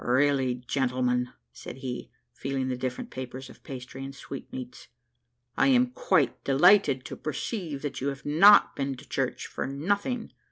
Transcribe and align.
"Really, 0.03 0.55
gentlemen," 0.55 1.29
said 1.53 1.75
he, 1.77 2.09
feeling 2.33 2.69
the 2.69 2.75
different 2.75 3.11
papers 3.11 3.51
of 3.51 3.61
pastry 3.61 4.03
and 4.03 4.15
sweetmeats, 4.15 4.87
"I 5.55 5.67
am 5.67 5.91
quite 5.91 6.43
delighted 6.43 7.05
to 7.05 7.15
perceive 7.15 7.83
that 7.83 8.01
you 8.01 8.07
have 8.07 8.25
not 8.25 8.75
been 8.75 8.97
to 8.97 9.07
church 9.07 9.45
for 9.45 9.67
nothing. 9.67 10.31